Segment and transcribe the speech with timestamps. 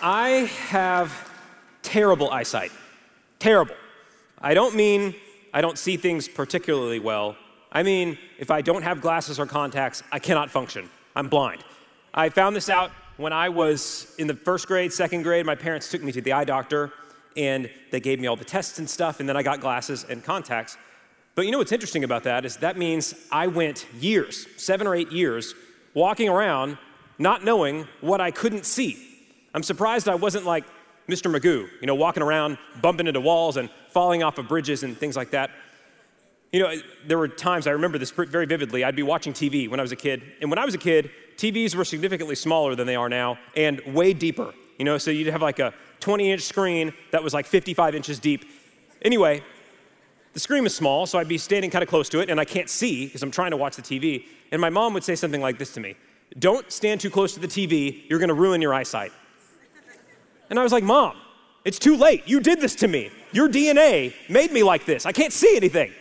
[0.00, 0.28] I
[0.68, 1.32] have
[1.82, 2.70] terrible eyesight.
[3.40, 3.74] Terrible.
[4.40, 5.16] I don't mean
[5.52, 7.36] I don't see things particularly well.
[7.72, 10.88] I mean, if I don't have glasses or contacts, I cannot function.
[11.16, 11.64] I'm blind.
[12.14, 15.44] I found this out when I was in the first grade, second grade.
[15.44, 16.92] My parents took me to the eye doctor
[17.36, 20.22] and they gave me all the tests and stuff, and then I got glasses and
[20.22, 20.76] contacts.
[21.34, 24.94] But you know what's interesting about that is that means I went years, seven or
[24.94, 25.54] eight years,
[25.94, 26.78] walking around
[27.18, 29.07] not knowing what I couldn't see.
[29.54, 30.64] I'm surprised I wasn't like
[31.08, 31.34] Mr.
[31.34, 35.16] Magoo, you know, walking around, bumping into walls and falling off of bridges and things
[35.16, 35.50] like that.
[36.52, 36.74] You know,
[37.06, 39.92] there were times, I remember this very vividly, I'd be watching TV when I was
[39.92, 40.22] a kid.
[40.40, 43.80] And when I was a kid, TVs were significantly smaller than they are now and
[43.86, 44.52] way deeper.
[44.78, 48.18] You know, so you'd have like a 20 inch screen that was like 55 inches
[48.18, 48.44] deep.
[49.02, 49.42] Anyway,
[50.34, 52.44] the screen was small, so I'd be standing kind of close to it and I
[52.44, 54.26] can't see because I'm trying to watch the TV.
[54.52, 55.96] And my mom would say something like this to me
[56.38, 59.12] Don't stand too close to the TV, you're gonna ruin your eyesight.
[60.50, 61.16] And I was like, Mom,
[61.64, 62.22] it's too late.
[62.26, 63.10] You did this to me.
[63.32, 65.04] Your DNA made me like this.
[65.06, 65.92] I can't see anything.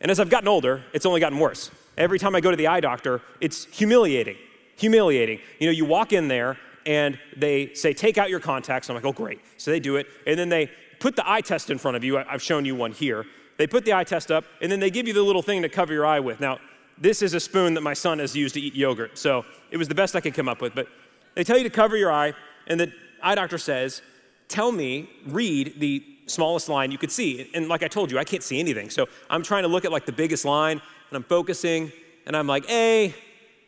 [0.00, 1.70] And as I've gotten older, it's only gotten worse.
[1.96, 4.36] Every time I go to the eye doctor, it's humiliating.
[4.76, 5.40] Humiliating.
[5.58, 8.88] You know, you walk in there and they say, take out your contacts.
[8.88, 9.40] I'm like, oh, great.
[9.58, 10.06] So they do it.
[10.26, 12.18] And then they put the eye test in front of you.
[12.18, 13.26] I've shown you one here.
[13.58, 15.68] They put the eye test up, and then they give you the little thing to
[15.68, 16.40] cover your eye with.
[16.40, 16.58] Now,
[16.96, 19.18] this is a spoon that my son has used to eat yogurt.
[19.18, 20.74] So it was the best I could come up with.
[20.74, 20.88] But
[21.34, 22.32] they tell you to cover your eye,
[22.66, 22.92] and the
[23.22, 24.02] eye doctor says,
[24.48, 27.50] Tell me, read the smallest line you could see.
[27.54, 28.90] And like I told you, I can't see anything.
[28.90, 31.92] So I'm trying to look at like the biggest line and I'm focusing
[32.26, 33.14] and I'm like, A,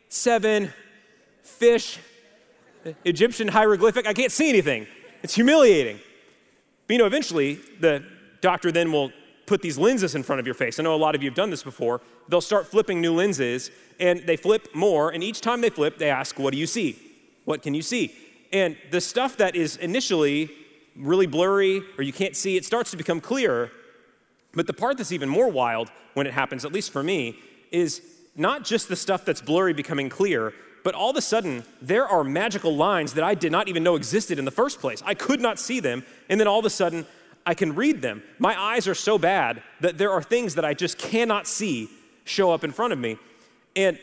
[0.09, 0.73] seven,
[1.43, 1.99] fish,
[3.05, 4.07] Egyptian hieroglyphic.
[4.07, 4.87] I can't see anything.
[5.21, 5.99] It's humiliating.
[6.87, 8.03] But you know, eventually the
[8.41, 9.11] doctor then will
[9.45, 10.79] put these lenses in front of your face.
[10.79, 12.01] I know a lot of you have done this before.
[12.27, 15.09] They'll start flipping new lenses and they flip more.
[15.09, 16.99] And each time they flip, they ask, What do you see?
[17.45, 18.15] What can you see?
[18.53, 20.51] And the stuff that is initially
[20.95, 23.71] really blurry or you can't see, it starts to become clearer.
[24.53, 27.39] But the part that's even more wild when it happens, at least for me,
[27.71, 28.01] is
[28.35, 30.53] not just the stuff that's blurry becoming clear,
[30.83, 33.95] but all of a sudden, there are magical lines that I did not even know
[33.95, 35.01] existed in the first place.
[35.05, 37.05] I could not see them, and then all of a sudden,
[37.45, 38.21] I can read them.
[38.37, 41.89] My eyes are so bad that there are things that I just cannot see
[42.25, 43.17] show up in front of me.
[43.75, 43.97] And,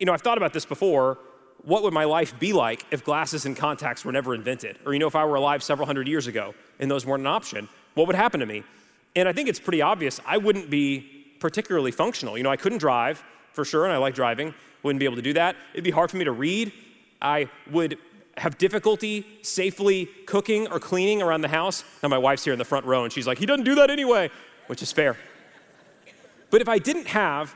[0.00, 1.18] you know, I've thought about this before
[1.64, 4.76] what would my life be like if glasses and contacts were never invented?
[4.84, 7.26] Or, you know, if I were alive several hundred years ago and those weren't an
[7.26, 8.64] option, what would happen to me?
[9.16, 11.00] And I think it's pretty obvious I wouldn't be
[11.40, 12.36] particularly functional.
[12.36, 13.22] You know, I couldn't drive
[13.52, 15.56] for sure, and I like driving, wouldn't be able to do that.
[15.72, 16.72] It'd be hard for me to read.
[17.22, 17.96] I would
[18.36, 21.84] have difficulty safely cooking or cleaning around the house.
[22.02, 23.90] Now, my wife's here in the front row, and she's like, he doesn't do that
[23.90, 24.30] anyway,
[24.66, 25.16] which is fair.
[26.50, 27.54] But if I didn't have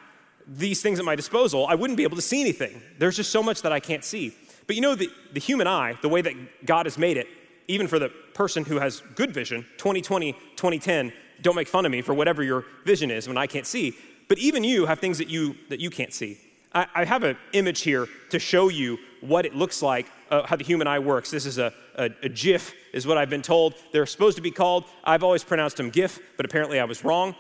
[0.48, 2.80] these things at my disposal, I wouldn't be able to see anything.
[2.98, 4.34] There's just so much that I can't see.
[4.66, 7.26] But you know, the, the human eye, the way that God has made it,
[7.68, 12.00] even for the person who has good vision, 2020, 2010, don't make fun of me
[12.00, 13.96] for whatever your vision is when I can't see.
[14.28, 16.38] But even you have things that you, that you can't see.
[16.74, 20.56] I, I have an image here to show you what it looks like, uh, how
[20.56, 21.30] the human eye works.
[21.30, 23.74] This is a, a, a GIF, is what I've been told.
[23.92, 24.84] They're supposed to be called.
[25.04, 27.34] I've always pronounced them GIF, but apparently I was wrong.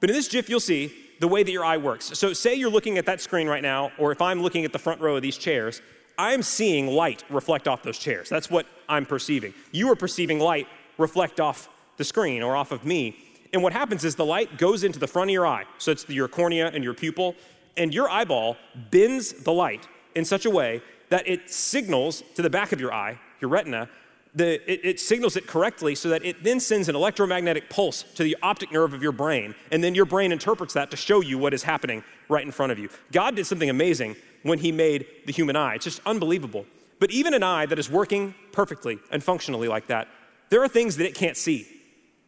[0.00, 2.18] But in this GIF, you'll see the way that your eye works.
[2.18, 4.78] So, say you're looking at that screen right now, or if I'm looking at the
[4.78, 5.82] front row of these chairs,
[6.18, 8.28] I'm seeing light reflect off those chairs.
[8.28, 9.54] That's what I'm perceiving.
[9.72, 10.66] You are perceiving light
[10.98, 13.16] reflect off the screen or off of me.
[13.52, 15.64] And what happens is the light goes into the front of your eye.
[15.78, 17.36] So it's your cornea and your pupil,
[17.76, 18.56] and your eyeball
[18.90, 22.92] bends the light in such a way that it signals to the back of your
[22.92, 23.88] eye, your retina,
[24.34, 28.22] the, it, it, signals it correctly so that it then sends an electromagnetic pulse to
[28.22, 29.54] the optic nerve of your brain.
[29.72, 32.72] And then your brain interprets that to show you what is happening right in front
[32.72, 32.88] of you.
[33.12, 35.74] God did something amazing when He made the human eye.
[35.74, 36.66] It's just unbelievable.
[37.00, 40.06] But even an eye that is working perfectly and functionally like that,
[40.50, 41.66] there are things that it can't see.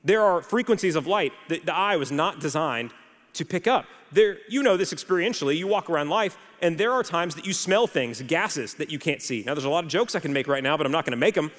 [0.04, 2.92] There are frequencies of light that the eye was not designed
[3.34, 3.86] to pick up.
[4.10, 5.56] There, you know this experientially.
[5.56, 8.98] You walk around life, and there are times that you smell things, gases that you
[8.98, 9.42] can't see.
[9.46, 11.12] Now, there's a lot of jokes I can make right now, but I'm not going
[11.12, 11.50] to make them.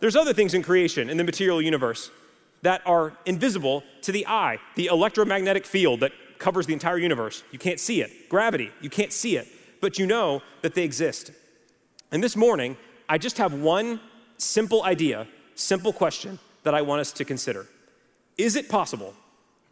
[0.00, 2.10] There's other things in creation, in the material universe,
[2.62, 4.58] that are invisible to the eye.
[4.74, 8.28] The electromagnetic field that covers the entire universe, you can't see it.
[8.28, 9.48] Gravity, you can't see it,
[9.80, 11.30] but you know that they exist.
[12.12, 12.76] And this morning,
[13.08, 14.00] I just have one
[14.36, 17.66] simple idea, simple question that I want us to consider.
[18.36, 19.14] Is it possible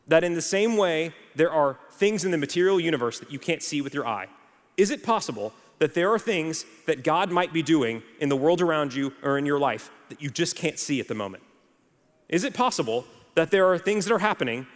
[0.09, 3.63] that in the same way there are things in the material universe that you can't
[3.63, 4.29] see with your eye,
[4.77, 8.61] is it possible that there are things that God might be doing in the world
[8.61, 11.43] around you or in your life that you just can't see at the moment?
[12.29, 13.05] Is it possible
[13.35, 14.67] that there are things that are happening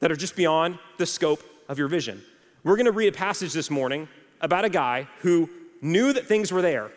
[0.00, 2.22] that are just beyond the scope of your vision?
[2.62, 4.08] We're going to read a passage this morning
[4.40, 5.48] about a guy who
[5.80, 6.90] knew that things were there,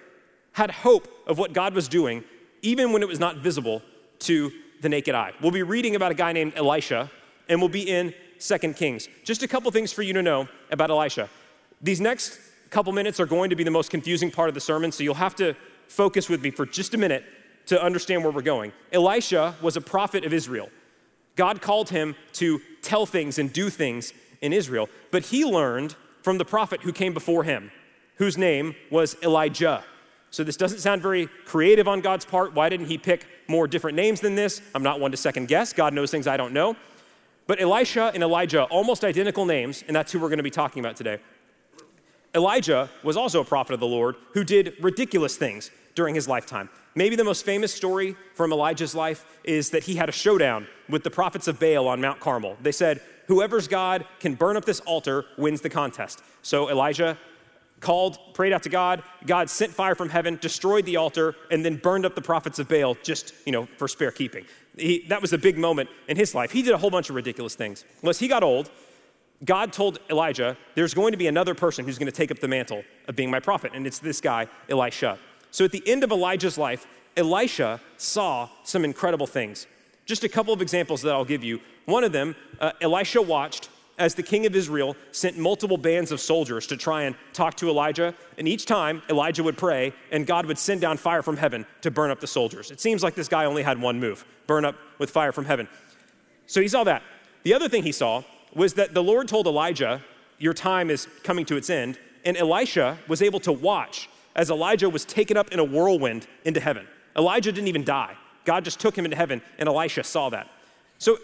[0.54, 2.24] had hope of what God was doing,
[2.62, 3.81] even when it was not visible
[4.19, 4.51] to
[4.81, 5.34] the naked eye.
[5.42, 7.12] We'll be reading about a guy named Elisha,
[7.50, 9.07] and we'll be in Second Kings.
[9.24, 11.30] Just a couple things for you to know about Elisha.
[11.81, 14.91] These next couple minutes are going to be the most confusing part of the sermon,
[14.91, 15.55] so you'll have to
[15.87, 17.23] focus with me for just a minute
[17.67, 18.71] to understand where we're going.
[18.91, 20.69] Elisha was a prophet of Israel.
[21.35, 26.37] God called him to tell things and do things in Israel, but he learned from
[26.37, 27.71] the prophet who came before him,
[28.15, 29.83] whose name was Elijah.
[30.31, 32.53] So this doesn't sound very creative on God's part.
[32.53, 34.61] Why didn't he pick more different names than this?
[34.75, 35.73] I'm not one to second guess.
[35.73, 36.75] God knows things I don't know.
[37.45, 40.81] But Elisha and Elijah, almost identical names, and that's who we're going to be talking
[40.81, 41.19] about today.
[42.38, 46.69] Elijah was also a prophet of the Lord who did ridiculous things during his lifetime.
[46.94, 51.04] Maybe the most famous story from Elijah's life is that he had a showdown with
[51.04, 52.56] the prophets of Baal on Mount Carmel.
[52.62, 56.22] They said, Whoever's God can burn up this altar wins the contest.
[56.44, 57.18] So Elijah
[57.80, 59.01] called, prayed out to God.
[59.25, 62.69] God sent fire from heaven, destroyed the altar, and then burned up the prophets of
[62.69, 64.45] Baal just, you know, for spare keeping.
[64.78, 66.51] He, that was a big moment in his life.
[66.51, 67.84] He did a whole bunch of ridiculous things.
[68.04, 68.69] Unless he got old,
[69.45, 72.48] God told Elijah, there's going to be another person who's going to take up the
[72.48, 75.19] mantle of being my prophet, and it's this guy, Elisha.
[75.51, 79.68] So at the end of Elijah's life, Elisha saw some incredible things.
[80.06, 81.60] Just a couple of examples that I'll give you.
[81.86, 86.19] One of them, uh, Elisha watched as the king of Israel sent multiple bands of
[86.19, 88.13] soldiers to try and talk to Elijah.
[88.38, 91.89] And each time, Elijah would pray, and God would send down fire from heaven to
[91.89, 92.69] burn up the soldiers.
[92.69, 95.68] It seems like this guy only had one move burn up with fire from heaven.
[96.45, 97.04] So he saw that.
[97.44, 100.03] The other thing he saw was that the Lord told Elijah,
[100.38, 101.99] Your time is coming to its end.
[102.25, 106.59] And Elisha was able to watch as Elijah was taken up in a whirlwind into
[106.59, 106.88] heaven.
[107.15, 108.15] Elijah didn't even die.
[108.45, 110.47] God just took him into heaven, and Elisha saw that.
[110.99, 111.17] So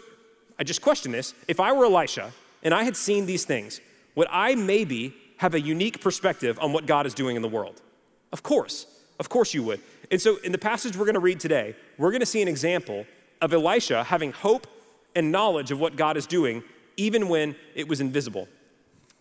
[0.57, 1.33] I just question this.
[1.47, 2.31] If I were Elisha
[2.63, 3.79] and I had seen these things,
[4.15, 7.81] would I maybe have a unique perspective on what God is doing in the world?
[8.31, 8.87] Of course.
[9.19, 9.79] Of course you would.
[10.11, 12.47] And so in the passage we're going to read today, we're going to see an
[12.47, 13.05] example
[13.41, 14.67] of Elisha having hope
[15.15, 16.63] and knowledge of what God is doing
[16.97, 18.47] even when it was invisible.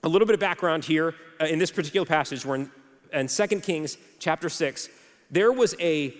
[0.02, 2.70] A little bit of background here uh, in this particular passage, we're in,
[3.12, 4.88] in 2 Kings chapter 6.
[5.30, 6.14] There was a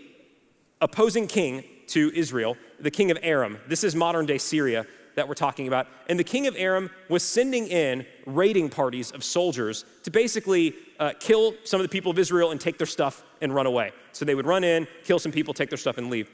[0.81, 3.59] opposing king to Israel, the king of Aram.
[3.69, 5.87] This is modern day Syria that we're talking about.
[6.09, 11.13] And the king of Aram was sending in raiding parties of soldiers to basically uh,
[11.21, 13.93] kill some of the people of Israel and take their stuff and run away.
[14.13, 16.31] So they would run in, kill some people, take their stuff, and leave.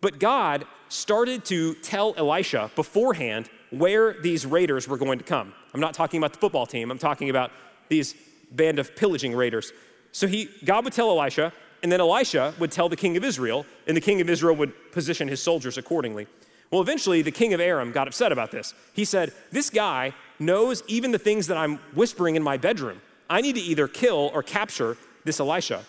[0.00, 3.48] But God started to tell Elisha beforehand
[3.78, 5.52] where these raiders were going to come.
[5.72, 7.50] I'm not talking about the football team, I'm talking about
[7.88, 8.14] these
[8.50, 9.72] band of pillaging raiders.
[10.12, 13.66] So he, God would tell Elisha, and then Elisha would tell the king of Israel,
[13.86, 16.26] and the king of Israel would position his soldiers accordingly.
[16.70, 18.74] Well, eventually, the king of Aram got upset about this.
[18.94, 23.00] He said, This guy knows even the things that I'm whispering in my bedroom.
[23.28, 25.84] I need to either kill or capture this Elisha.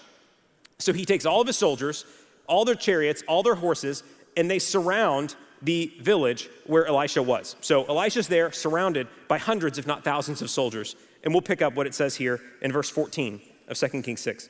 [0.79, 2.05] So he takes all of his soldiers,
[2.47, 4.03] all their chariots, all their horses,
[4.35, 7.55] and they surround the village where Elisha was.
[7.61, 10.95] So Elisha's there, surrounded by hundreds, if not thousands, of soldiers.
[11.23, 14.49] And we'll pick up what it says here in verse 14 of 2 Kings 6.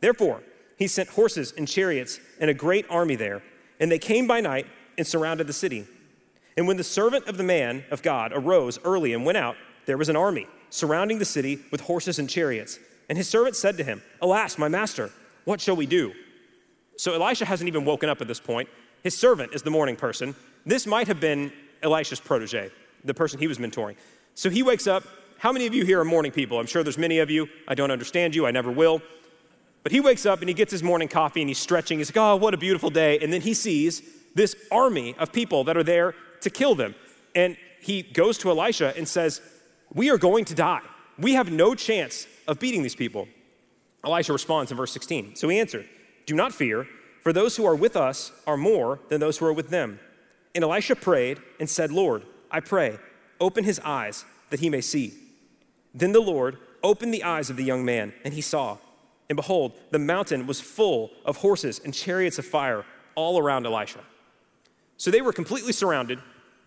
[0.00, 0.42] Therefore,
[0.76, 3.42] he sent horses and chariots and a great army there,
[3.80, 4.66] and they came by night
[4.96, 5.86] and surrounded the city.
[6.56, 9.56] And when the servant of the man of God arose early and went out,
[9.86, 12.78] there was an army surrounding the city with horses and chariots.
[13.08, 15.10] And his servant said to him, Alas, my master,
[15.44, 16.12] what shall we do?
[16.96, 18.68] So Elisha hasn't even woken up at this point.
[19.08, 20.34] His servant is the morning person.
[20.66, 21.50] This might have been
[21.82, 22.70] Elisha's protege,
[23.02, 23.96] the person he was mentoring.
[24.34, 25.02] So he wakes up.
[25.38, 26.60] How many of you here are morning people?
[26.60, 27.48] I'm sure there's many of you.
[27.66, 28.44] I don't understand you.
[28.44, 29.00] I never will.
[29.82, 31.96] But he wakes up and he gets his morning coffee and he's stretching.
[31.96, 33.18] He's like, oh, what a beautiful day.
[33.20, 34.02] And then he sees
[34.34, 36.94] this army of people that are there to kill them.
[37.34, 39.40] And he goes to Elisha and says,
[39.94, 40.82] We are going to die.
[41.18, 43.26] We have no chance of beating these people.
[44.04, 45.36] Elisha responds in verse 16.
[45.36, 45.88] So he answered,
[46.26, 46.86] Do not fear,
[47.22, 50.00] for those who are with us are more than those who are with them.
[50.54, 52.98] And Elisha prayed and said, Lord, I pray,
[53.40, 55.14] open his eyes that he may see.
[55.94, 58.78] Then the Lord opened the eyes of the young man, and he saw.
[59.28, 62.84] And behold, the mountain was full of horses and chariots of fire
[63.14, 64.00] all around Elisha.
[64.96, 66.20] So they were completely surrounded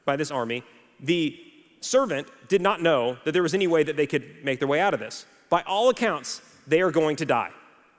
[0.06, 0.64] by this army.
[1.00, 1.40] The
[1.80, 4.80] servant did not know that there was any way that they could make their way
[4.80, 5.26] out of this.
[5.50, 7.52] By all accounts, they are going to die.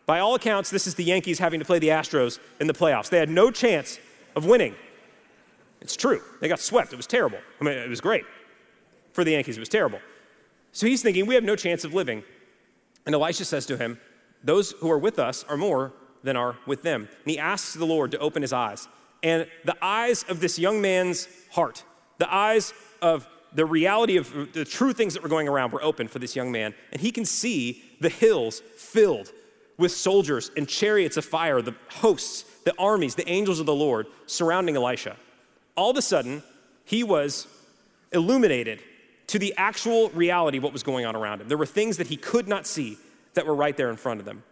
[0.07, 3.09] By all accounts, this is the Yankees having to play the Astros in the playoffs.
[3.09, 3.99] They had no chance
[4.35, 4.75] of winning.
[5.81, 6.23] It's true.
[6.41, 6.93] They got swept.
[6.93, 7.39] It was terrible.
[7.61, 8.25] I mean, it was great.
[9.13, 10.01] For the Yankees, it was terrible.
[10.73, 12.25] So he's thinking, we have no chance of living.
[13.05, 13.99] And Elisha says to him,
[14.43, 15.93] Those who are with us are more
[16.23, 17.09] than are with them.
[17.25, 18.89] And he asks the Lord to open his eyes
[19.23, 21.85] and the eyes of this young man's heart,
[22.19, 26.09] the eyes of the reality of the true things that were going around were open
[26.09, 26.75] for this young man.
[26.91, 29.33] And he can see the hills filled
[29.83, 34.07] with soldiers and chariots of fire, the hosts, the armies, the angels of the Lord
[34.27, 35.17] surrounding Elisha.
[35.77, 36.43] All of a sudden,
[36.85, 37.49] he was
[38.13, 38.81] illuminated
[39.27, 41.49] to the actual reality of what was going on around him.
[41.49, 42.97] There were things that he could not see
[43.35, 44.45] that were right there in front of them.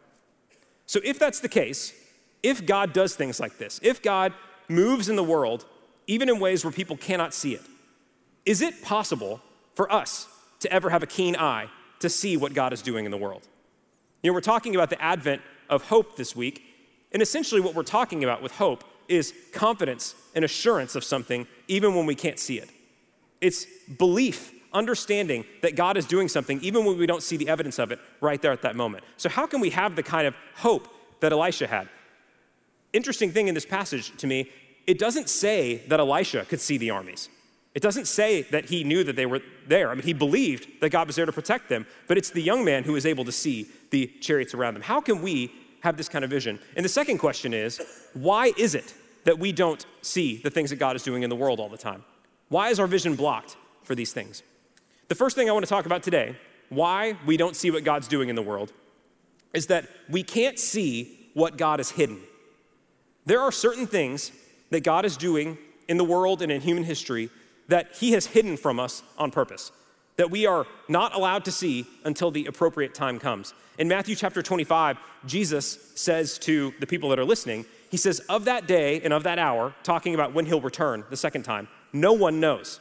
[0.86, 1.94] So, if that's the case,
[2.42, 4.32] if God does things like this, if God
[4.68, 5.64] moves in the world,
[6.08, 7.62] even in ways where people cannot see it,
[8.44, 9.40] is it possible
[9.74, 10.26] for us
[10.60, 11.68] to ever have a keen eye
[12.00, 13.46] to see what God is doing in the world?
[14.22, 16.62] You know, we're talking about the advent of hope this week,
[17.12, 21.94] and essentially what we're talking about with hope is confidence and assurance of something even
[21.94, 22.70] when we can't see it.
[23.40, 23.66] It's
[23.98, 27.90] belief, understanding that God is doing something even when we don't see the evidence of
[27.90, 29.04] it right there at that moment.
[29.16, 30.88] So, how can we have the kind of hope
[31.20, 31.88] that Elisha had?
[32.92, 34.50] Interesting thing in this passage to me,
[34.86, 37.28] it doesn't say that Elisha could see the armies.
[37.74, 39.90] It doesn't say that he knew that they were there.
[39.90, 42.64] I mean, he believed that God was there to protect them, but it's the young
[42.64, 44.82] man who is able to see the chariots around them.
[44.82, 46.58] How can we have this kind of vision?
[46.76, 47.80] And the second question is
[48.12, 51.36] why is it that we don't see the things that God is doing in the
[51.36, 52.04] world all the time?
[52.48, 54.42] Why is our vision blocked for these things?
[55.08, 56.36] The first thing I want to talk about today,
[56.70, 58.72] why we don't see what God's doing in the world,
[59.52, 62.20] is that we can't see what God has hidden.
[63.26, 64.32] There are certain things
[64.70, 65.58] that God is doing
[65.88, 67.30] in the world and in human history
[67.70, 69.72] that He has hidden from us on purpose,
[70.16, 73.54] that we are not allowed to see until the appropriate time comes.
[73.78, 78.44] In Matthew chapter 25, Jesus says to the people that are listening, He says, Of
[78.44, 82.12] that day and of that hour, talking about when He'll return the second time, no
[82.12, 82.80] one knows.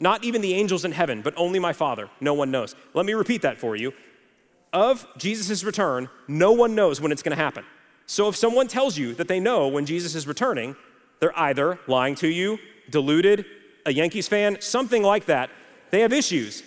[0.00, 2.08] Not even the angels in heaven, but only my Father.
[2.20, 2.74] No one knows.
[2.94, 3.92] Let me repeat that for you.
[4.72, 7.64] Of Jesus' return, no one knows when it's going to happen.
[8.06, 10.74] So if someone tells you that they know when Jesus is returning,
[11.18, 13.44] they're either lying to you, deluded,
[13.86, 15.50] a Yankees fan, something like that,
[15.90, 16.62] they have issues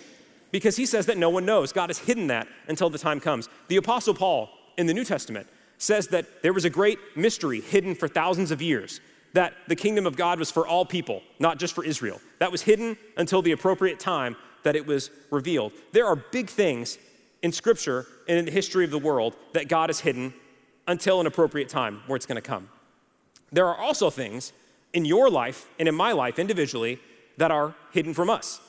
[0.50, 1.72] because he says that no one knows.
[1.72, 3.48] God has hidden that until the time comes.
[3.68, 7.94] The Apostle Paul in the New Testament says that there was a great mystery hidden
[7.94, 9.00] for thousands of years,
[9.32, 12.20] that the kingdom of God was for all people, not just for Israel.
[12.38, 15.72] That was hidden until the appropriate time that it was revealed.
[15.92, 16.98] There are big things
[17.42, 20.32] in Scripture and in the history of the world that God has hidden
[20.86, 22.68] until an appropriate time where it's going to come.
[23.52, 24.52] There are also things
[24.94, 26.98] in your life and in my life individually
[27.36, 28.60] that are hidden from us.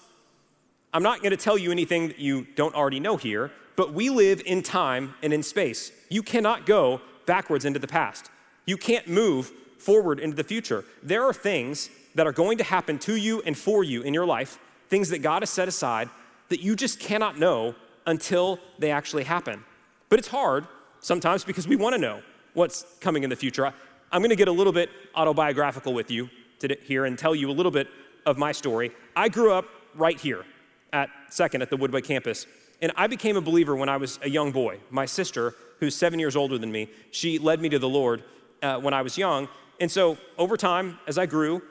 [0.93, 4.09] I'm not going to tell you anything that you don't already know here, but we
[4.09, 5.91] live in time and in space.
[6.09, 8.29] You cannot go backwards into the past.
[8.65, 10.83] You can't move forward into the future.
[11.03, 14.25] There are things that are going to happen to you and for you in your
[14.25, 16.09] life, things that God has set aside
[16.49, 19.63] that you just cannot know until they actually happen.
[20.09, 20.65] But it's hard
[21.01, 22.21] sometimes because we want to know
[22.53, 23.73] what's coming in the future.
[24.11, 27.49] I'm going to get a little bit autobiographical with you today, here and tell you
[27.49, 27.87] a little bit
[28.25, 28.91] of my story.
[29.15, 30.45] I grew up right here
[30.93, 32.47] at Second at the Woodway campus,
[32.81, 34.79] and I became a believer when I was a young boy.
[34.89, 38.23] My sister, who's seven years older than me, she led me to the Lord
[38.61, 39.47] uh, when I was young.
[39.79, 41.61] And so over time, as I grew,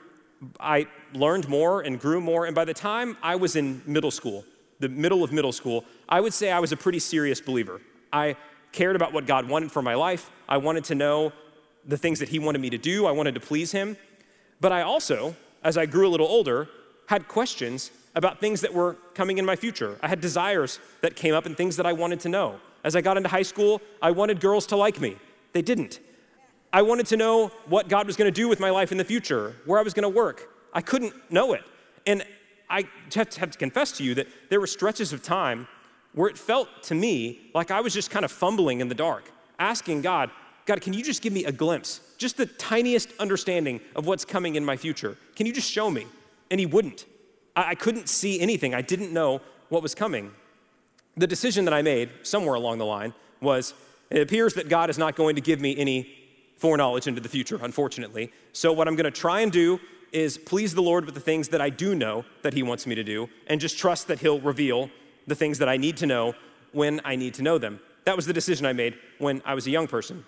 [0.59, 2.45] I learned more and grew more.
[2.45, 4.45] And by the time I was in middle school,
[4.79, 7.81] the middle of middle school, I would say I was a pretty serious believer.
[8.11, 8.35] I
[8.71, 10.31] cared about what God wanted for my life.
[10.47, 11.31] I wanted to know
[11.87, 13.05] the things that He wanted me to do.
[13.05, 13.97] I wanted to please Him.
[14.59, 16.69] But I also, as I grew a little older,
[17.07, 19.97] had questions about things that were coming in my future.
[20.01, 22.59] I had desires that came up and things that I wanted to know.
[22.83, 25.17] As I got into high school, I wanted girls to like me.
[25.53, 25.99] They didn't.
[26.71, 29.03] I wanted to know what God was going to do with my life in the
[29.03, 30.49] future, where I was going to work.
[30.73, 31.63] I couldn't know it.
[32.05, 32.23] And
[32.69, 35.67] I have to, have to confess to you that there were stretches of time
[36.13, 39.31] where it felt to me like I was just kind of fumbling in the dark,
[39.59, 40.29] asking God,
[40.65, 44.55] God, can you just give me a glimpse, just the tiniest understanding of what's coming
[44.55, 45.15] in my future?
[45.35, 46.07] Can you just show me?
[46.49, 47.05] And He wouldn't.
[47.55, 50.31] I, I couldn't see anything, I didn't know what was coming.
[51.17, 53.73] The decision that I made somewhere along the line was
[54.09, 56.09] it appears that God is not going to give me any
[56.57, 58.31] foreknowledge into the future, unfortunately.
[58.53, 59.79] So, what I'm going to try and do
[60.11, 62.95] is please the Lord with the things that I do know that He wants me
[62.95, 64.89] to do, and just trust that He'll reveal
[65.27, 66.33] the things that I need to know
[66.71, 67.79] when I need to know them.
[68.05, 70.25] That was the decision I made when I was a young person.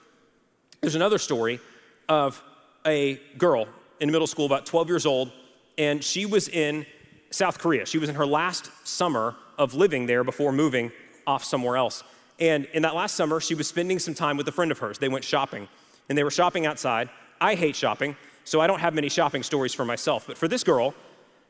[0.82, 1.60] There's another story
[2.08, 2.42] of
[2.86, 3.68] a girl
[4.00, 5.32] in middle school, about 12 years old,
[5.78, 6.86] and she was in
[7.32, 7.86] South Korea.
[7.86, 10.92] She was in her last summer of living there before moving
[11.26, 12.04] off somewhere else.
[12.40, 15.00] And in that last summer, she was spending some time with a friend of hers.
[15.00, 15.68] They went shopping,
[16.10, 17.10] and they were shopping outside.
[17.42, 20.26] I hate shopping, so I don't have many shopping stories for myself.
[20.28, 20.94] But for this girl,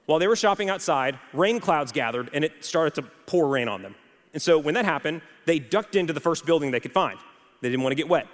[0.06, 3.82] while they were shopping outside, rain clouds gathered, and it started to pour rain on
[3.82, 3.96] them.
[4.34, 7.20] And so when that happened, they ducked into the first building they could find.
[7.62, 8.28] They didn't want to get wet.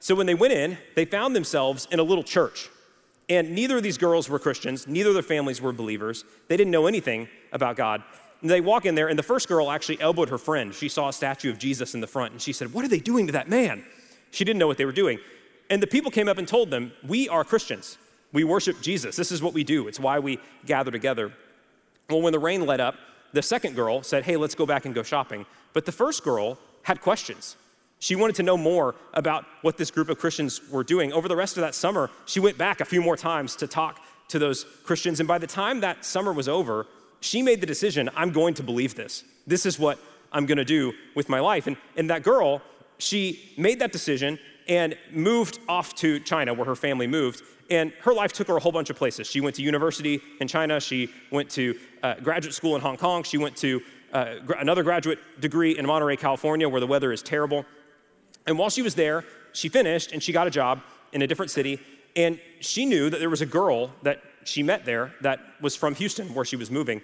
[0.00, 2.68] So when they went in, they found themselves in a little church.
[3.28, 6.24] And neither of these girls were Christians, neither of their families were believers.
[6.48, 8.02] They didn't know anything about God.
[8.40, 10.72] And they walk in there, and the first girl actually elbowed her friend.
[10.72, 13.00] She saw a statue of Jesus in the front, and she said, What are they
[13.00, 13.84] doing to that man?
[14.30, 15.18] She didn't know what they were doing.
[15.70, 17.98] And the people came up and told them, We are Christians.
[18.32, 19.16] We worship Jesus.
[19.16, 19.88] This is what we do.
[19.88, 21.32] It's why we gather together.
[22.08, 22.94] Well, when the rain let up,
[23.32, 25.44] the second girl said, Hey, let's go back and go shopping.
[25.72, 27.56] But the first girl had questions.
[28.00, 31.12] She wanted to know more about what this group of Christians were doing.
[31.12, 34.00] Over the rest of that summer, she went back a few more times to talk
[34.28, 35.20] to those Christians.
[35.20, 36.86] And by the time that summer was over,
[37.20, 39.24] she made the decision I'm going to believe this.
[39.46, 39.98] This is what
[40.30, 41.66] I'm going to do with my life.
[41.66, 42.62] And, and that girl,
[42.98, 44.38] she made that decision
[44.68, 47.42] and moved off to China, where her family moved.
[47.70, 49.26] And her life took her a whole bunch of places.
[49.26, 53.22] She went to university in China, she went to uh, graduate school in Hong Kong,
[53.22, 57.66] she went to uh, another graduate degree in Monterey, California, where the weather is terrible.
[58.48, 60.80] And while she was there, she finished and she got a job
[61.12, 61.78] in a different city.
[62.16, 65.94] And she knew that there was a girl that she met there that was from
[65.96, 67.02] Houston, where she was moving.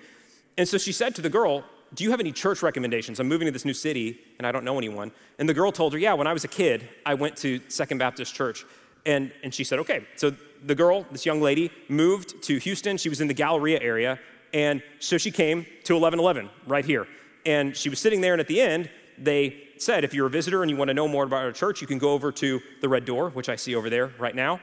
[0.56, 1.62] And so she said to the girl,
[1.94, 3.20] Do you have any church recommendations?
[3.20, 5.12] I'm moving to this new city and I don't know anyone.
[5.38, 7.98] And the girl told her, Yeah, when I was a kid, I went to Second
[7.98, 8.64] Baptist Church.
[9.04, 10.06] And, and she said, Okay.
[10.16, 10.34] So
[10.64, 12.96] the girl, this young lady, moved to Houston.
[12.96, 14.18] She was in the Galleria area.
[14.54, 17.06] And so she came to 1111 right here.
[17.44, 20.62] And she was sitting there, and at the end, they said, if you're a visitor
[20.62, 22.88] and you want to know more about our church, you can go over to the
[22.88, 24.60] red door, which I see over there right now,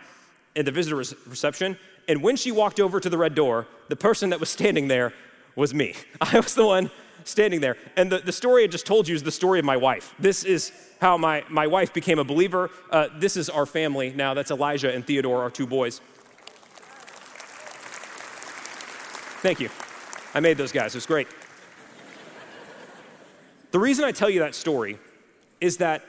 [0.55, 1.77] in the visitor reception.
[2.07, 5.13] And when she walked over to the red door, the person that was standing there
[5.55, 5.95] was me.
[6.21, 6.91] I was the one
[7.23, 7.77] standing there.
[7.95, 10.15] And the, the story I just told you is the story of my wife.
[10.17, 12.69] This is how my, my wife became a believer.
[12.89, 14.33] Uh, this is our family now.
[14.33, 16.01] That's Elijah and Theodore, our two boys.
[19.41, 19.69] Thank you.
[20.33, 20.93] I made those guys.
[20.93, 21.27] It was great.
[23.71, 24.99] The reason I tell you that story
[25.61, 26.03] is that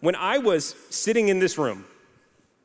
[0.00, 1.84] when I was sitting in this room,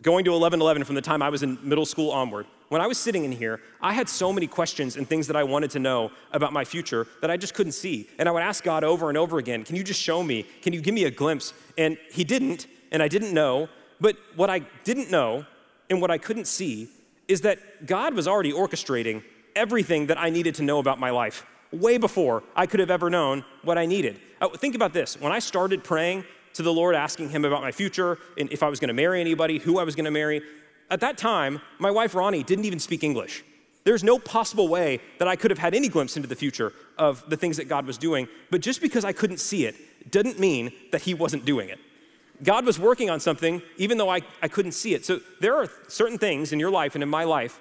[0.01, 2.97] going to 1111 from the time I was in middle school onward, when I was
[2.97, 6.11] sitting in here, I had so many questions and things that I wanted to know
[6.31, 8.09] about my future that I just couldn't see.
[8.17, 10.45] And I would ask God over and over again, Can you just show me?
[10.61, 11.53] Can you give me a glimpse?
[11.77, 13.67] And He didn't, and I didn't know.
[13.99, 15.45] But what I didn't know
[15.89, 16.89] and what I couldn't see
[17.27, 19.23] is that God was already orchestrating
[19.55, 21.45] everything that I needed to know about my life
[21.75, 24.19] way before I could have ever known what I needed.
[24.41, 27.71] Uh, think about this when I started praying to the Lord, asking Him about my
[27.71, 30.41] future and if I was going to marry anybody, who I was going to marry,
[30.89, 33.43] at that time, my wife Ronnie didn't even speak English.
[33.83, 37.23] There's no possible way that I could have had any glimpse into the future of
[37.29, 38.27] the things that God was doing.
[38.49, 39.75] But just because I couldn't see it
[40.11, 41.79] didn't mean that He wasn't doing it.
[42.43, 45.05] God was working on something even though I, I couldn't see it.
[45.05, 47.59] So there are certain things in your life and in my life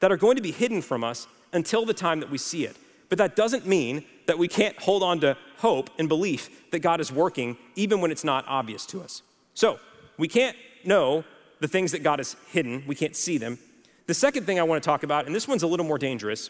[0.00, 2.76] that are going to be hidden from us until the time that we see it.
[3.10, 7.00] But that doesn't mean that we can't hold on to hope and belief that God
[7.00, 9.22] is working even when it's not obvious to us.
[9.52, 9.78] So
[10.16, 11.24] we can't know
[11.60, 13.58] the things that God has hidden, we can't see them.
[14.06, 16.48] The second thing I want to talk about, and this one's a little more dangerous,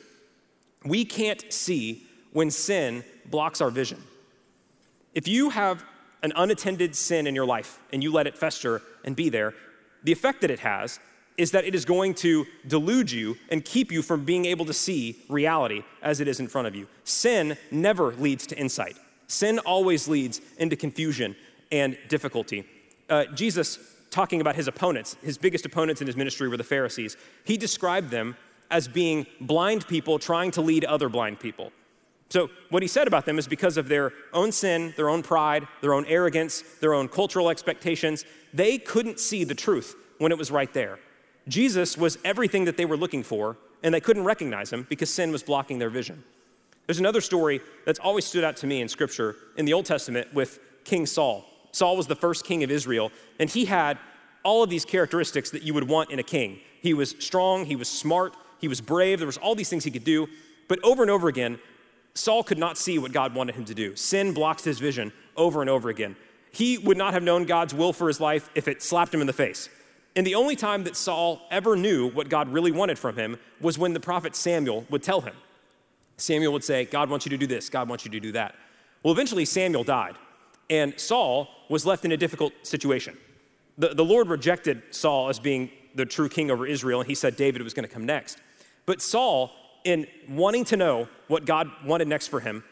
[0.84, 4.02] we can't see when sin blocks our vision.
[5.14, 5.84] If you have
[6.22, 9.54] an unattended sin in your life and you let it fester and be there,
[10.04, 11.00] the effect that it has
[11.40, 14.74] is that it is going to delude you and keep you from being able to
[14.74, 16.86] see reality as it is in front of you.
[17.04, 21.34] Sin never leads to insight, sin always leads into confusion
[21.72, 22.66] and difficulty.
[23.08, 23.78] Uh, Jesus,
[24.10, 28.10] talking about his opponents, his biggest opponents in his ministry were the Pharisees, he described
[28.10, 28.36] them
[28.70, 31.72] as being blind people trying to lead other blind people.
[32.28, 35.66] So, what he said about them is because of their own sin, their own pride,
[35.80, 40.50] their own arrogance, their own cultural expectations, they couldn't see the truth when it was
[40.50, 40.98] right there.
[41.48, 45.32] Jesus was everything that they were looking for, and they couldn't recognize him because sin
[45.32, 46.22] was blocking their vision.
[46.86, 50.34] There's another story that's always stood out to me in Scripture in the Old Testament
[50.34, 51.44] with King Saul.
[51.72, 53.98] Saul was the first king of Israel, and he had
[54.42, 56.58] all of these characteristics that you would want in a king.
[56.82, 59.90] He was strong, he was smart, he was brave, there was all these things he
[59.90, 60.26] could do,
[60.68, 61.58] but over and over again,
[62.14, 63.94] Saul could not see what God wanted him to do.
[63.96, 66.16] Sin blocked his vision over and over again.
[66.52, 69.26] He would not have known God's will for his life if it slapped him in
[69.26, 69.68] the face.
[70.16, 73.78] And the only time that Saul ever knew what God really wanted from him was
[73.78, 75.34] when the prophet Samuel would tell him.
[76.16, 78.54] Samuel would say, God wants you to do this, God wants you to do that.
[79.02, 80.16] Well, eventually Samuel died,
[80.68, 83.16] and Saul was left in a difficult situation.
[83.78, 87.36] The, the Lord rejected Saul as being the true king over Israel, and he said
[87.36, 88.38] David was going to come next.
[88.86, 89.52] But Saul,
[89.84, 92.62] in wanting to know what God wanted next for him,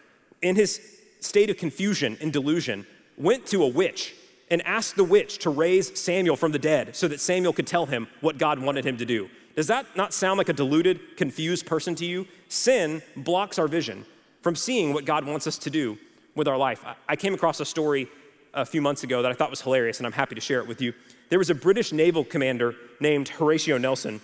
[0.42, 0.80] in his
[1.20, 4.14] state of confusion and delusion, went to a witch
[4.50, 7.86] and asked the witch to raise Samuel from the dead so that Samuel could tell
[7.86, 9.28] him what God wanted him to do.
[9.56, 12.26] Does that not sound like a deluded, confused person to you?
[12.48, 14.04] Sin blocks our vision
[14.40, 15.98] from seeing what God wants us to do
[16.34, 16.84] with our life.
[17.08, 18.08] I came across a story
[18.54, 20.66] a few months ago that I thought was hilarious, and I'm happy to share it
[20.66, 20.94] with you.
[21.28, 24.20] There was a British naval commander named Horatio Nelson,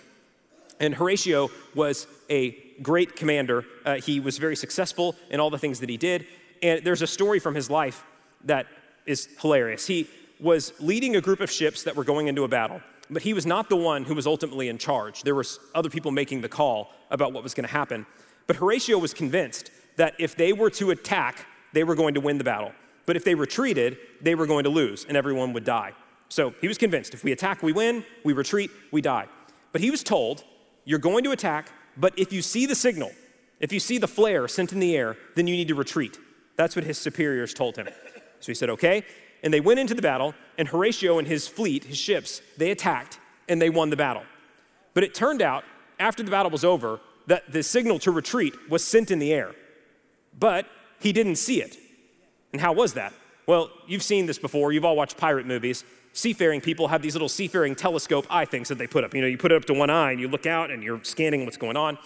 [0.79, 3.65] and Horatio was a great commander.
[3.85, 6.25] Uh, he was very successful in all the things that he did,
[6.63, 8.03] and there's a story from his life
[8.45, 8.67] that
[9.05, 9.87] is hilarious.
[9.87, 10.07] He
[10.39, 13.45] was leading a group of ships that were going into a battle, but he was
[13.45, 15.23] not the one who was ultimately in charge.
[15.23, 18.05] There were other people making the call about what was going to happen.
[18.47, 22.37] But Horatio was convinced that if they were to attack, they were going to win
[22.37, 22.73] the battle.
[23.05, 25.93] But if they retreated, they were going to lose and everyone would die.
[26.29, 29.27] So he was convinced if we attack, we win, we retreat, we die.
[29.71, 30.43] But he was told,
[30.83, 33.11] you're going to attack, but if you see the signal,
[33.59, 36.17] if you see the flare sent in the air, then you need to retreat.
[36.55, 37.87] That's what his superiors told him.
[38.39, 39.03] So he said, okay.
[39.43, 43.19] And they went into the battle, and Horatio and his fleet, his ships, they attacked
[43.47, 44.23] and they won the battle.
[44.93, 45.63] But it turned out,
[45.99, 49.53] after the battle was over, that the signal to retreat was sent in the air.
[50.37, 50.67] But
[50.99, 51.77] he didn't see it.
[52.53, 53.13] And how was that?
[53.47, 54.71] Well, you've seen this before.
[54.71, 55.83] You've all watched pirate movies.
[56.13, 59.13] Seafaring people have these little seafaring telescope eye things that they put up.
[59.13, 61.03] You know, you put it up to one eye and you look out and you're
[61.03, 61.97] scanning what's going on.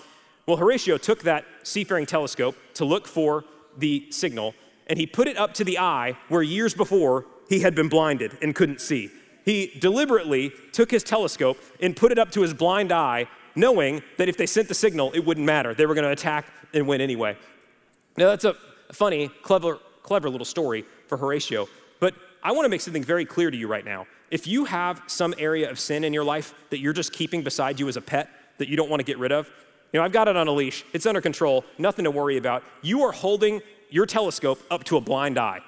[0.45, 3.45] Well, Horatio took that seafaring telescope to look for
[3.77, 4.55] the signal
[4.89, 8.37] and he put it up to the eye where years before he had been blinded
[8.41, 9.11] and couldn't see.
[9.45, 14.27] He deliberately took his telescope and put it up to his blind eye, knowing that
[14.27, 15.73] if they sent the signal, it wouldn't matter.
[15.73, 17.37] They were going to attack and win anyway.
[18.17, 18.55] Now, that's a
[18.91, 21.67] funny, clever, clever little story for Horatio,
[21.99, 24.07] but I want to make something very clear to you right now.
[24.31, 27.79] If you have some area of sin in your life that you're just keeping beside
[27.79, 29.49] you as a pet that you don't want to get rid of,
[29.91, 32.63] you know, I've got it on a leash, it's under control, nothing to worry about.
[32.83, 35.61] You are holding your telescope up to a blind eye.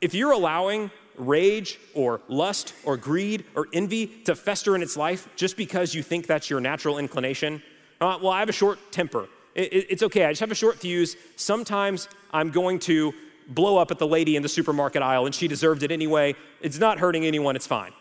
[0.00, 5.28] If you're allowing rage or lust or greed or envy to fester in its life
[5.36, 7.62] just because you think that's your natural inclination,
[8.00, 9.28] uh, well, I have a short temper.
[9.54, 11.16] It, it, it's okay, I just have a short fuse.
[11.36, 13.14] Sometimes I'm going to
[13.48, 16.34] blow up at the lady in the supermarket aisle and she deserved it anyway.
[16.60, 17.92] It's not hurting anyone, it's fine.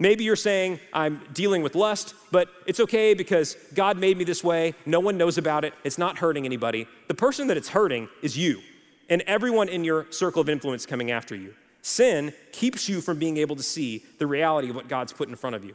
[0.00, 4.44] Maybe you're saying, I'm dealing with lust, but it's okay because God made me this
[4.44, 4.74] way.
[4.86, 5.74] No one knows about it.
[5.82, 6.86] It's not hurting anybody.
[7.08, 8.60] The person that it's hurting is you
[9.08, 11.54] and everyone in your circle of influence coming after you.
[11.82, 15.36] Sin keeps you from being able to see the reality of what God's put in
[15.36, 15.74] front of you.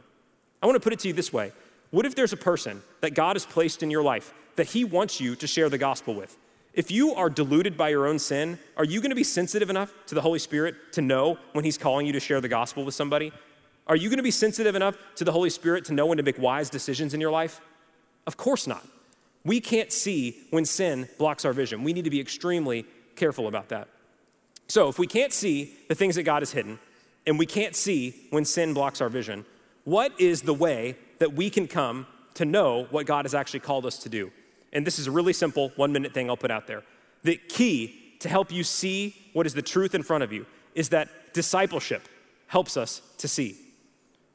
[0.62, 1.52] I want to put it to you this way
[1.90, 5.20] What if there's a person that God has placed in your life that He wants
[5.20, 6.36] you to share the gospel with?
[6.72, 9.92] If you are deluded by your own sin, are you going to be sensitive enough
[10.06, 12.94] to the Holy Spirit to know when He's calling you to share the gospel with
[12.94, 13.32] somebody?
[13.86, 16.22] Are you going to be sensitive enough to the Holy Spirit to know when to
[16.22, 17.60] make wise decisions in your life?
[18.26, 18.84] Of course not.
[19.44, 21.84] We can't see when sin blocks our vision.
[21.84, 23.88] We need to be extremely careful about that.
[24.68, 26.78] So, if we can't see the things that God has hidden,
[27.26, 29.44] and we can't see when sin blocks our vision,
[29.84, 33.86] what is the way that we can come to know what God has actually called
[33.86, 34.30] us to do?
[34.72, 36.82] And this is a really simple one minute thing I'll put out there.
[37.22, 40.88] The key to help you see what is the truth in front of you is
[40.90, 42.08] that discipleship
[42.46, 43.56] helps us to see.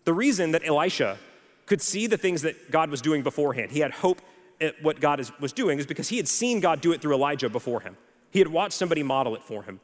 [0.06, 1.18] The reason that Elisha
[1.66, 4.22] could see the things that God was doing beforehand, he had hope
[4.62, 7.14] at what God is, was doing, is because he had seen God do it through
[7.14, 7.96] Elijah before him.
[8.32, 9.80] He had watched somebody model it for him.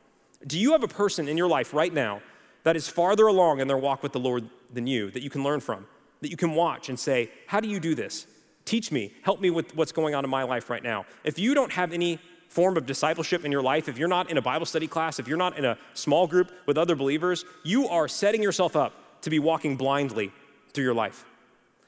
[0.45, 2.21] Do you have a person in your life right now
[2.63, 5.43] that is farther along in their walk with the Lord than you that you can
[5.43, 5.88] learn from,
[6.21, 8.27] that you can watch and say, How do you do this?
[8.65, 11.05] Teach me, help me with what's going on in my life right now.
[11.23, 14.38] If you don't have any form of discipleship in your life, if you're not in
[14.38, 17.88] a Bible study class, if you're not in a small group with other believers, you
[17.88, 20.31] are setting yourself up to be walking blindly
[20.73, 21.25] through your life.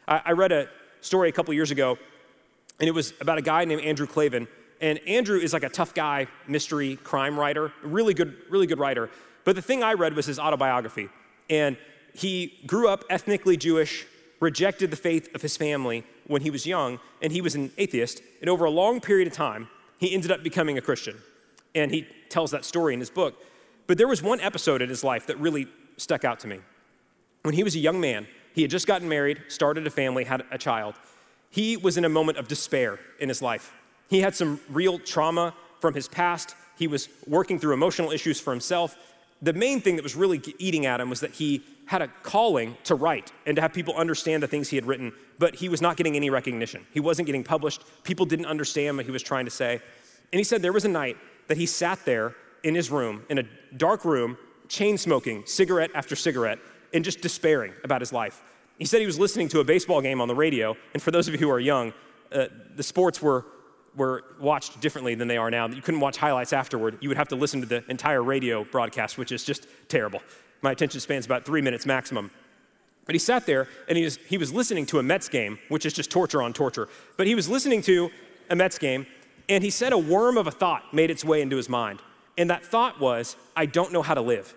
[0.08, 0.68] I, I read a
[1.02, 1.98] story a couple years ago,
[2.80, 4.48] and it was about a guy named Andrew Klavan.
[4.80, 9.10] And Andrew is like a tough guy, mystery crime writer, really good, really good writer.
[9.44, 11.10] But the thing I read was his autobiography.
[11.50, 11.78] And
[12.14, 14.06] he grew up ethnically Jewish,
[14.40, 18.22] rejected the faith of his family, when he was young, and he was an atheist.
[18.42, 21.18] And over a long period of time, he ended up becoming a Christian.
[21.74, 23.36] And he tells that story in his book.
[23.88, 26.60] But there was one episode in his life that really stuck out to me.
[27.44, 30.44] When he was a young man, he had just gotten married, started a family, had
[30.52, 30.96] a child.
[31.50, 33.74] He was in a moment of despair in his life.
[34.10, 36.56] He had some real trauma from his past.
[36.78, 38.96] He was working through emotional issues for himself.
[39.42, 42.78] The main thing that was really eating at him was that he had a calling
[42.84, 45.82] to write and to have people understand the things he had written, but he was
[45.82, 46.86] not getting any recognition.
[46.92, 47.82] He wasn't getting published.
[48.04, 49.82] People didn't understand what he was trying to say.
[50.34, 51.18] And he said there was a night
[51.48, 53.44] that he sat there in his room, in a
[53.78, 56.60] dark room, chain smoking, cigarette after cigarette,
[56.94, 58.44] and just despairing about his life.
[58.78, 61.28] He said he was listening to a baseball game on the radio, and for those
[61.28, 61.94] of you who are young,
[62.32, 63.46] uh, the sports were,
[63.98, 65.68] were watched differently than they are now.
[65.68, 66.98] You couldn't watch highlights afterward.
[67.02, 70.22] You would have to listen to the entire radio broadcast, which is just terrible.
[70.62, 72.32] My attention span's about three minutes maximum.
[73.06, 75.86] But he sat there and he was, he was listening to a Mets game, which
[75.86, 76.88] is just torture on torture.
[77.18, 78.12] But he was listening to
[78.50, 79.08] a Mets game,
[79.50, 82.00] and he said a worm of a thought made its way into his mind.
[82.38, 84.54] And that thought was, I don't know how to live.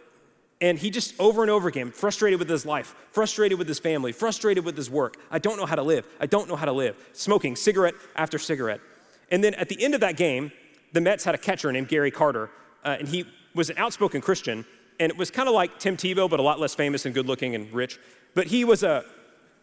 [0.60, 4.12] And he just over and over again, frustrated with his life, frustrated with his family,
[4.12, 5.16] frustrated with his work.
[5.30, 6.06] I don't know how to live.
[6.20, 6.96] I don't know how to live.
[7.14, 8.80] Smoking cigarette after cigarette.
[9.30, 10.52] And then at the end of that game,
[10.92, 12.50] the Mets had a catcher named Gary Carter,
[12.84, 14.64] uh, and he was an outspoken Christian,
[14.98, 17.26] and it was kind of like Tim Tebow, but a lot less famous and good
[17.26, 17.98] looking and rich.
[18.34, 19.04] But he was, a,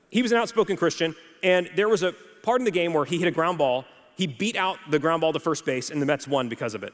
[0.09, 3.17] he was an outspoken Christian, and there was a part in the game where he
[3.17, 3.85] hit a ground ball.
[4.15, 6.83] He beat out the ground ball to first base, and the Mets won because of
[6.83, 6.93] it.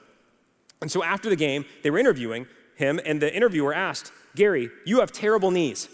[0.81, 4.99] And so after the game, they were interviewing him, and the interviewer asked, Gary, you
[4.99, 5.87] have terrible knees.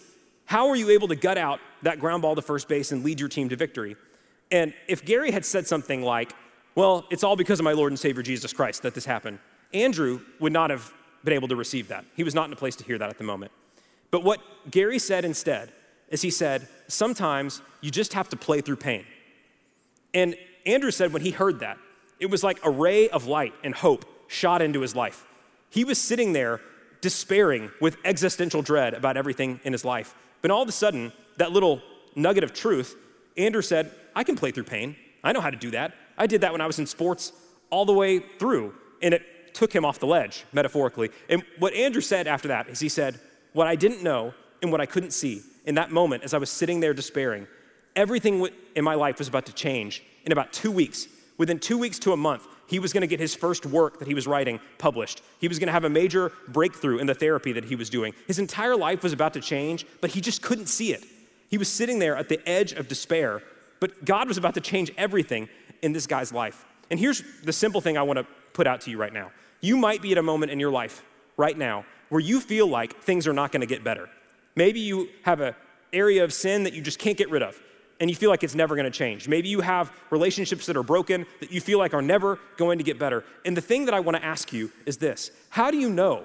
[0.46, 3.20] How were you able to gut out that ground ball to first base and lead
[3.20, 3.96] your team to victory?
[4.50, 6.34] And if Gary had said something like,
[6.76, 9.40] Well, it's all because of my Lord and Savior Jesus Christ that this happened,
[9.74, 12.06] Andrew would not have been able to receive that.
[12.16, 13.52] He was not in a place to hear that at the moment.
[14.12, 14.40] But what
[14.72, 15.72] Gary said instead
[16.10, 19.06] is he said, Sometimes you just have to play through pain.
[20.14, 21.78] And Andrew said when he heard that,
[22.20, 25.26] it was like a ray of light and hope shot into his life.
[25.70, 26.62] He was sitting there
[27.02, 30.16] despairing with existential dread about everything in his life.
[30.42, 31.82] But all of a sudden, that little
[32.16, 32.96] nugget of truth,
[33.38, 34.96] Andrew said, I can play through pain.
[35.24, 35.94] I know how to do that.
[36.20, 37.32] I did that when I was in sports
[37.70, 41.10] all the way through, and it took him off the ledge, metaphorically.
[41.30, 43.20] And what Andrew said after that is he said,
[43.54, 46.50] What I didn't know and what I couldn't see in that moment as I was
[46.50, 47.48] sitting there despairing,
[47.96, 51.08] everything in my life was about to change in about two weeks.
[51.38, 54.08] Within two weeks to a month, he was going to get his first work that
[54.08, 55.22] he was writing published.
[55.40, 58.14] He was going to have a major breakthrough in the therapy that he was doing.
[58.28, 61.04] His entire life was about to change, but he just couldn't see it.
[61.50, 63.42] He was sitting there at the edge of despair,
[63.80, 65.50] but God was about to change everything
[65.82, 66.66] in this guy's life.
[66.90, 69.32] And here's the simple thing I want to put out to you right now.
[69.62, 71.04] You might be at a moment in your life
[71.38, 74.10] right now where you feel like things are not going to get better.
[74.56, 75.54] Maybe you have an
[75.94, 77.60] area of sin that you just can't get rid of
[78.00, 79.28] and you feel like it's never going to change.
[79.28, 82.84] Maybe you have relationships that are broken that you feel like are never going to
[82.84, 83.26] get better.
[83.46, 86.24] And the thing that I want to ask you is this How do you know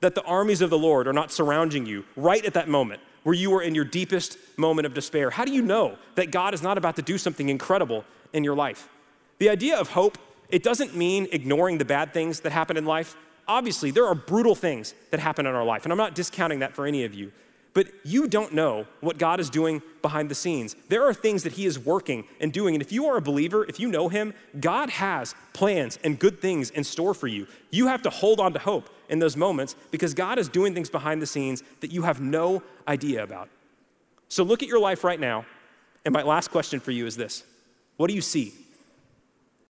[0.00, 3.34] that the armies of the Lord are not surrounding you right at that moment where
[3.34, 5.30] you are in your deepest moment of despair?
[5.30, 8.54] How do you know that God is not about to do something incredible in your
[8.54, 8.88] life?
[9.38, 10.18] The idea of hope,
[10.48, 13.16] it doesn't mean ignoring the bad things that happen in life.
[13.48, 16.74] Obviously, there are brutal things that happen in our life, and I'm not discounting that
[16.74, 17.32] for any of you.
[17.76, 20.74] But you don't know what God is doing behind the scenes.
[20.88, 22.74] There are things that He is working and doing.
[22.74, 26.40] And if you are a believer, if you know Him, God has plans and good
[26.40, 27.46] things in store for you.
[27.70, 30.88] You have to hold on to hope in those moments because God is doing things
[30.88, 33.50] behind the scenes that you have no idea about.
[34.28, 35.44] So look at your life right now.
[36.06, 37.44] And my last question for you is this
[37.98, 38.54] What do you see?